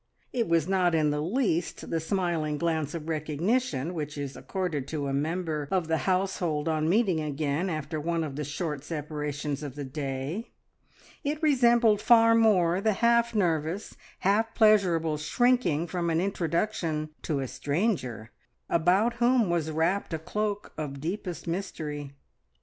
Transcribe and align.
It 0.33 0.49
was 0.49 0.67
not 0.67 0.95
in 0.95 1.11
the 1.11 1.21
least 1.21 1.91
the 1.91 1.99
smiling 1.99 2.57
glance 2.57 2.95
of 2.95 3.07
recognition 3.07 3.93
which 3.93 4.17
is 4.17 4.35
accorded 4.35 4.87
to 4.87 5.05
a 5.05 5.13
member 5.13 5.67
of 5.69 5.87
the 5.87 5.99
household 6.09 6.67
on 6.67 6.89
meeting 6.89 7.19
again 7.19 7.69
after 7.69 7.99
one 8.01 8.23
of 8.23 8.35
the 8.35 8.43
short 8.43 8.83
separations 8.83 9.61
of 9.61 9.75
the 9.75 9.83
day; 9.83 10.49
it 11.23 11.43
resembled 11.43 12.01
far 12.01 12.33
more 12.33 12.81
the 12.81 12.93
half 12.93 13.35
nervous, 13.35 13.95
half 14.21 14.55
pleasurable 14.55 15.17
shrinking 15.17 15.85
from 15.85 16.09
an 16.09 16.19
introduction 16.19 17.11
to 17.21 17.39
a 17.39 17.47
stranger, 17.47 18.31
about 18.71 19.17
whom 19.17 19.51
was 19.51 19.69
wrapped 19.69 20.15
a 20.15 20.17
cloak 20.17 20.73
of 20.79 20.99
deepest 20.99 21.45
mystery. 21.45 22.09